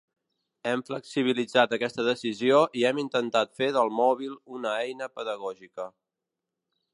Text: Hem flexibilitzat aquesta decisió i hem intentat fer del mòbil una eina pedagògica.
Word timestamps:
Hem 0.69 0.81
flexibilitzat 0.85 1.75
aquesta 1.77 2.05
decisió 2.07 2.61
i 2.81 2.85
hem 2.91 3.03
intentat 3.03 3.53
fer 3.61 3.69
del 3.77 3.93
mòbil 3.99 4.35
una 4.61 4.73
eina 4.87 5.11
pedagògica. 5.19 5.87